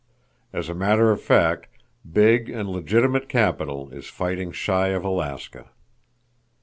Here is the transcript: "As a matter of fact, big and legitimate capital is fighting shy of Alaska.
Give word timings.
"As 0.51 0.67
a 0.67 0.73
matter 0.73 1.11
of 1.11 1.21
fact, 1.21 1.67
big 2.11 2.49
and 2.49 2.67
legitimate 2.67 3.29
capital 3.29 3.91
is 3.91 4.07
fighting 4.07 4.51
shy 4.51 4.87
of 4.87 5.05
Alaska. 5.05 5.69